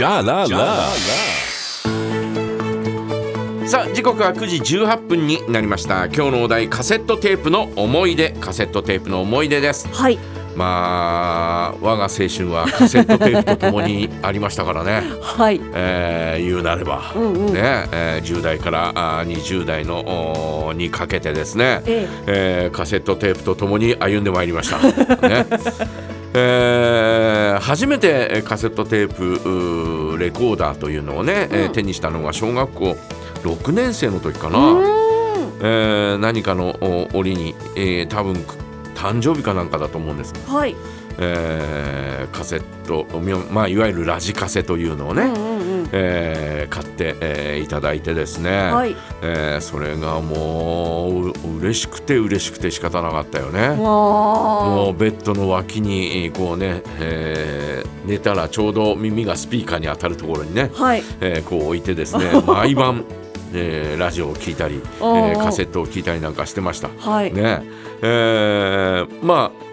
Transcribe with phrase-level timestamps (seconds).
[0.00, 0.88] Ja la la.
[3.66, 6.06] さあ時刻は9時18分になりました。
[6.06, 8.30] 今日のお題カセットテープの思い出。
[8.30, 9.86] カセットテープの思い出です。
[9.88, 10.18] はい。
[10.56, 15.60] まあ我が青春はカセットテープとともにありましたからね、 はい。
[15.74, 17.52] えー言うなれば、うんうん。
[17.52, 17.60] ね
[17.92, 22.70] えー10代からあー20代のにかけてですね、ええ。
[22.72, 24.78] ーカセットテープとともに歩んでまいりました。
[25.28, 25.44] ね
[26.34, 29.12] えー初めてカセットテー
[30.14, 32.96] プレコーダーというのをね、えー手にしたのが小学校
[33.42, 34.58] 6年生の時かな、
[35.60, 38.34] えー何かのお折に、えー多分
[38.94, 40.32] 誕生日かなんかだと思うんです。
[40.34, 40.76] が、はい
[41.18, 45.88] えーカセット、みまあ、いわゆるラジカセというのをね、うんうんうん。
[45.92, 48.94] えー買って、えーいただいてですね、はい。
[49.22, 53.68] えーそれがもうう嬉しくて嬉しくて仕方なかったよね。
[53.70, 61.02] わもうベッドの脇にえーこうね、えー寝たらちょうど耳がスピーカーに当たるところにね、あはい。
[61.20, 63.04] えーこう置いてですね 毎晩、
[63.52, 65.42] えーラジオを聞いたり、えおーー。
[65.44, 66.88] カセットを聞いたりなんかしてました。
[66.98, 67.32] はい。
[67.32, 67.62] ね。
[68.02, 69.69] えーまあ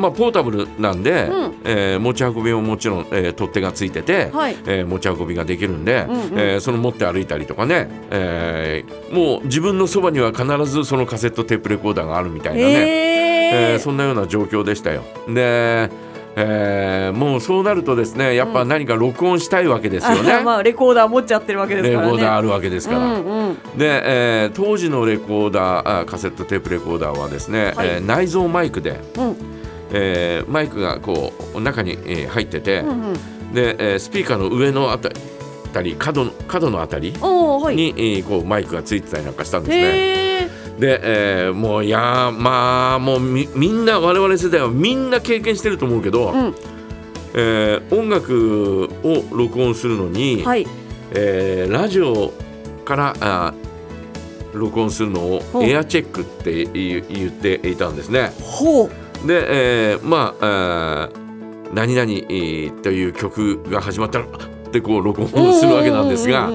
[0.00, 1.54] まあ、ポータブルなんで、うん。
[1.64, 4.56] えー持ち運びももちろん、えー取っ手がついてて、はい。
[4.66, 6.20] えー持ち運びができるんで、うんうん。
[6.38, 15.02] えーその持って歩いたりとかね、えーもう自分のそばには必ずそのカセットテープレコーダーがあるみたいなね、ええーそんなような状況でしたよ。
[15.28, 15.90] で、
[16.36, 20.40] えーもうそうなるとですねやっぱ何か録音したいわけですよね。
[20.44, 22.18] まあレコーダー持っちゃってるわけですレコからね。
[22.18, 23.00] ーダーあるわけですから。
[23.00, 23.54] うんうん。
[23.76, 27.88] で、えー当時のレコーダーあカセットテープレコーダーはですね、はい。
[27.88, 29.36] えー内蔵マイクで、うん
[29.92, 33.52] えーマイクがこう中に、えー入ってて、うんうん。
[33.54, 35.10] で、えースピーカーの上のあた
[35.72, 37.76] たり角の角のあたりおーはい。
[37.76, 40.50] に、えーこうマイクがついてたりなんかしたんですね。
[40.78, 41.00] で、
[41.44, 46.54] えーもういやーまあもうみみんな我々世代はみんな経験してると思うけど、うん。
[47.34, 50.66] えー音楽を録音するのに、はい。
[51.12, 52.32] えーラジオ
[52.84, 53.54] からあ
[54.52, 58.32] 録音するのをエアチェックって言言っていたんですね。
[58.40, 58.90] ほう
[59.26, 61.08] で、えーまあ
[61.72, 64.28] 何々えーという曲が始まったらっ
[64.72, 66.50] てこう録音をするわけなんですが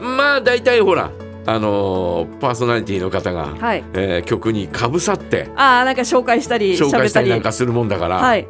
[0.00, 1.10] まあ大体ほら
[1.46, 3.84] あのーパーソナリティの方が、はい。
[3.94, 7.30] えー曲にかぶさってああなんか紹介したり紹介したり。
[7.30, 8.16] なんかするもんだから。
[8.16, 8.46] はい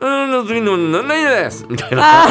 [0.00, 1.66] うん、次の何々です。
[1.68, 2.26] みたいな。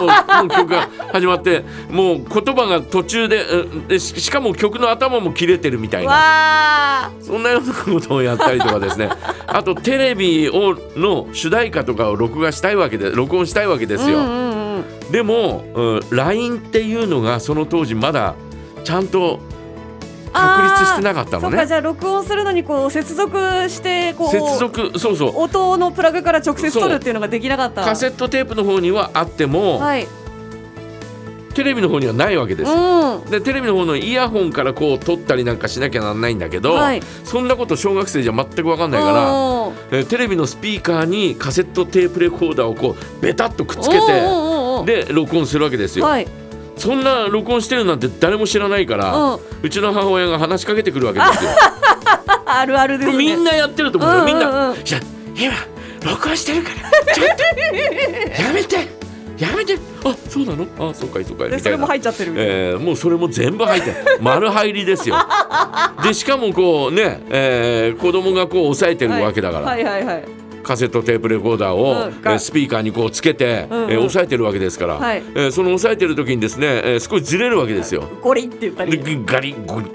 [0.00, 7.10] もう曲が始まってもう言葉が途中でうんでししかも曲の頭も切れてるみたいな。
[7.20, 9.10] そんなようなことをやったりとかですね。
[9.46, 14.60] あとテレビをの主題歌とかを録画したいわけで録音したいわけですよ、うんうんうん
[15.10, 18.34] でも、うん、LINE っていうのがその当時まだ
[18.84, 19.40] ちゃんと
[20.32, 21.42] 確立してなかったのね。
[21.42, 25.32] そっかじゃあ録音するのにこう接続してこう接続そうそう。
[25.36, 27.84] 音のプラグから直接取るっていうのができなかった。
[27.84, 30.06] カセットテープの方にはあっても、はい。
[31.54, 33.22] テレビの方にはないわけですよ。
[33.24, 33.30] うん。
[33.30, 37.02] でテレビの方のイヤホンからこう撮ったりなんかしなきゃなんないんだけど、はい。
[37.24, 39.20] そんなこと小学生じゃ全く分かんないから、
[39.90, 44.06] えーテレビのスピーカーにカセットテープレコーダーをこうベタっとくっつけて
[44.86, 46.28] で録音するわけですよ、はい
[46.80, 51.50] そんな録音してるなんて誰も知らないから、うちの母親が話しかけてくるわけですよ。
[52.46, 53.16] あるあるですね。
[53.16, 54.70] みんなやってると思うよ、うんみんな、うん。
[54.70, 55.00] うんいや
[55.36, 55.52] 今
[56.10, 58.76] 録音してるからちょっとやめて
[59.38, 59.78] やめて。
[60.04, 60.66] あそうなの？
[60.90, 61.50] あそうかいそうかい。
[61.50, 61.98] でそれもみたいな。
[61.98, 62.32] 入っちゃってる。
[62.36, 65.16] えーもうそれも全部入って丸入りですよ。
[66.02, 70.24] でしかもこうね、えー子供がこう押さえてるわけだから、はいはいはい
[70.62, 75.22] カセットテープレコーダーを、うんえースピーカーにこうつけて、えー押さえてるわけですから、はい。
[75.34, 78.02] えーその押さえてる時にですね、えー少しずれるわけですよ。
[78.22, 79.86] ゴリって言ったでりガリゴリ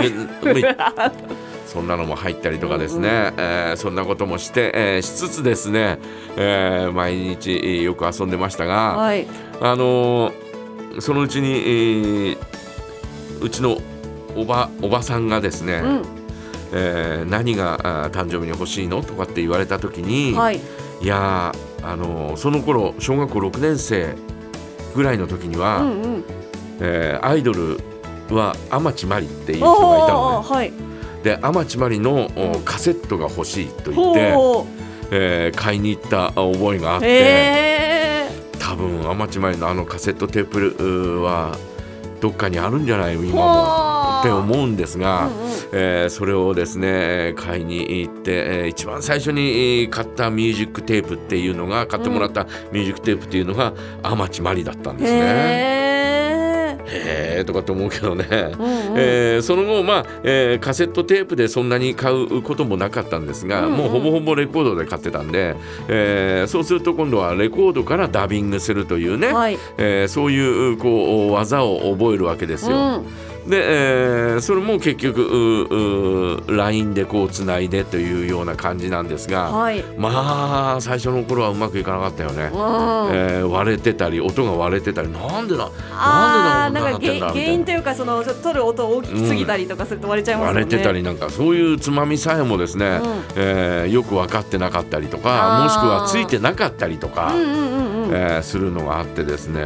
[0.00, 0.04] ギ
[1.66, 5.98] そんなのも入ったりとかですね、えーそんなこともして、えーしつつですね、
[6.36, 9.26] えー毎日えーよく遊んでましたが、はい。
[9.60, 10.32] あのー
[11.00, 12.36] そのうちに、えー
[13.40, 13.78] うちの
[14.36, 16.02] おばおばさんがですね、うん
[16.72, 20.60] えー何が誕生日に欲しいのとかって言われた時に、はい。
[21.00, 24.14] いやーあのーその頃小学校6年生
[24.94, 26.24] ぐらいの時には、うんうん。
[26.80, 27.78] えーアイドル
[28.30, 30.48] は天地真理っていう人がいたのね。
[30.48, 30.72] はい。
[31.22, 34.66] で天地真理のおカセットが欲しいと言って、ほ
[35.10, 38.28] えー買いに行った覚えがあっうてへ
[38.58, 40.46] 多分天地真理のあのカセットテー
[40.76, 41.56] プは
[42.20, 43.16] どっかにあるんじゃない？
[43.16, 43.42] ー今も。
[43.42, 43.91] ほ
[44.22, 45.50] って思うんですが、うんうん。
[45.72, 53.72] えーそれをですね買いに行って、えー一番最初にえー買ったミュージックテープっていうのが買ってもらったミュージックテープっていうのが
[54.02, 55.18] 天地真理だったんですね。
[55.20, 58.52] へへえとかって思うけどね、うんうん。
[58.96, 63.78] えーその後、まあえーカセットテープでそんなに買うこともなかったんですが、うんうん。
[63.78, 65.54] もうほぼほぼレコードで買ってたんで、
[65.88, 69.58] えーそうすると今度はレコードからダビングするというね、はい。
[69.78, 72.76] えーそういうこう技を覚えるわけですよ。
[72.76, 73.06] うん
[73.46, 79.84] で、えーそれも結局うう LINE でこうつないでというような感じなんですが、はい。
[79.96, 82.44] まあ最初の頃はうまくいかなかったよね。
[82.44, 82.48] うん。
[82.48, 90.60] えー割れてたり音が割れてたりなんでだなんでだなんか原原因というかその取る音大きすぎたりとかすると割れちゃいますもんね。
[90.62, 97.91] 割れてたりなんかそういうつまみさえもですね、うんえーよく分かってなかったりとかもしくはついてなかったりとか、うんうんうんうん。
[98.14, 99.60] えーするのがあってですね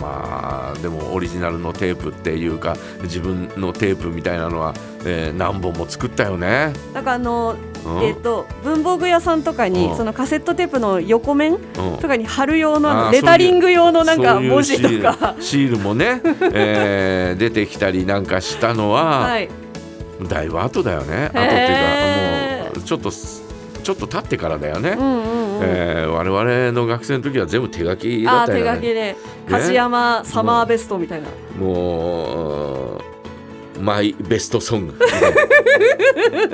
[0.00, 4.74] まあでもオリジナルのテープっていうか自分のテープみたいなのは、
[5.04, 6.72] えー何本も作ったよね。
[6.94, 7.56] なんかあの
[7.86, 11.60] うんえっと文房具屋さんとかうんにそのカセットテープの横面うん
[12.00, 15.34] とかに貼る用のレタリング用のなんか文字とか。
[15.40, 16.20] シールもね、
[16.52, 19.48] えー出てきたりなんかしたのは、はい。
[20.28, 24.90] だいぶ後だよね後っていうかもうちょっとちょっと経ってからだよね。
[24.98, 25.37] うんうんうん。
[25.62, 28.74] えー我々の学生の時は全部手書きだったよね。
[28.74, 29.16] 書きで
[29.48, 31.28] 梶山サマーベストみたいな。
[31.58, 34.98] もうマイベストソング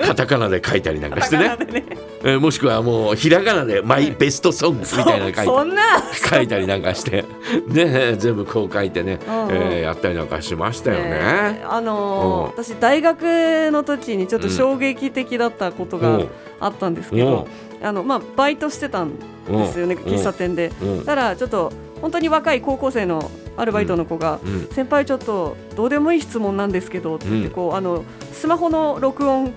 [0.06, 1.84] カタカナで書いたりなんかしてねね
[2.22, 5.82] えーもしくはもうひらがなでマイベストソングみたいなの書いてそんな。
[6.30, 7.24] 書いたりなんかして
[7.66, 11.10] ね全部こう書いてね、うんうんえーやったりなんかしましたよね。
[11.10, 13.22] ねあのーうん私大学
[13.70, 16.28] の時にちょっと衝撃的だったことがうん
[16.60, 17.48] あったんですけど、
[17.84, 20.02] あのまあバイトしてたんですよね、うん。
[20.02, 20.72] 喫茶店で。
[20.82, 21.04] うん。
[21.04, 24.68] たらちょっと本当に若い高校生のアルバイトの子が、うん。
[24.68, 29.52] 先輩ちょっとどうでもいい質問なんですけどって言ってこう、あのスマホの録音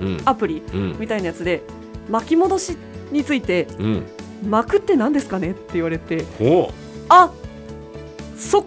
[0.00, 0.96] うんアプリうん。
[0.98, 1.62] みたいなやつで
[2.08, 2.76] 巻き戻し
[3.10, 4.06] についてうん。
[4.48, 6.72] 巻くって何ですかねって言われてほ
[7.08, 7.30] あ
[8.36, 8.64] そっ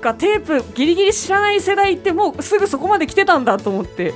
[0.00, 4.12] かテープギリギリ知らない世代ってもうすぐそこまで来てたんだと思って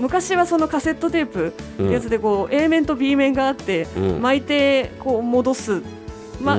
[0.00, 1.90] 昔はそのカセットテープう、うん。
[1.90, 4.22] やつでこう A 面と B 面があってうん。
[4.22, 5.82] 巻いてこう戻す、
[6.40, 6.58] ま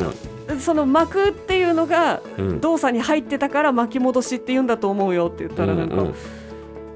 [0.59, 2.61] その巻くっていうのがうん。
[2.61, 6.13] 動作に入ってたから巻き戻しって言うんだと思うよって言ったらなんか、うんうん。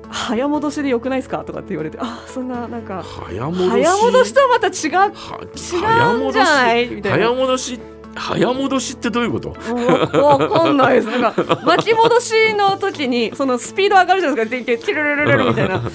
[0.09, 3.69] 早戻しでよくないですかとかって言われてあそんななんか早戻し？
[3.69, 6.88] 早戻しとはまた違うは違うんじゃない？
[6.88, 7.27] みたいな。
[7.27, 7.80] 早戻し？
[8.17, 9.55] 早戻しってどういうこと？
[10.21, 11.07] わわかんないです。
[11.19, 14.71] なんか巻き戻しの時にそのスピード上がるじゃないですか。
[14.71, 15.81] で、キルルルルルみたいな。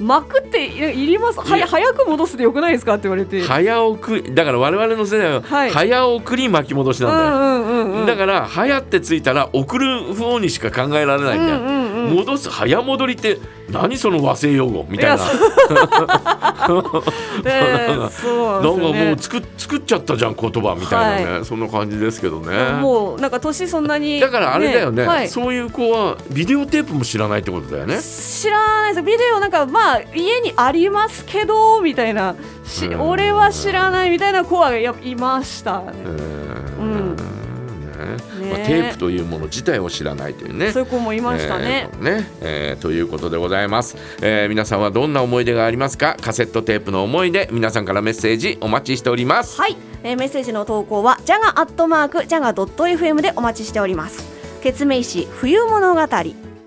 [0.00, 1.40] 巻くっていいります？
[1.40, 3.42] はい早く戻すでよくないですかって言われて。
[3.42, 8.06] 早送りだから我々の世代ははい早送り巻き戻しうなんだよ、んうんうんうん。
[8.06, 13.38] だから早ってついたら送る方にしか考えられないんだよ、うんうんうん戻す早戻りって
[13.70, 15.18] 何その和製用語みたいな。
[15.18, 15.40] そう。
[15.74, 16.00] なんか
[17.50, 22.52] もなんですよう作っ作っちゃったじゃん言葉みたいなね、そんな感じですけどね。
[22.52, 22.72] ね。
[22.80, 24.20] もうなんか年そんなに。
[24.20, 25.06] だからあれだよね。
[25.06, 25.28] はい。
[25.28, 27.98] そういう子はビデオテープも知らないってことだよね。
[28.00, 32.34] 知らないですビデオなんかまあ家にありますけどみたいな。
[32.64, 33.00] しうん。
[33.00, 35.92] 俺は知らないみたいな子はいましたね、
[38.66, 40.72] テープというもの自体を知らないというね。
[40.72, 42.30] そういう子もいましたね、えーね。
[42.40, 46.16] えーということでございます、えー皆さんはどんな思い出がありますか？
[46.20, 49.60] カセットテープの思い出皆さんからメッセージお待ちしております。
[49.60, 54.24] はい、えーメッセージの投稿はジャガアットマークジャガドット FM でお待ちしております。
[54.62, 56.00] ケツメイシ冬物語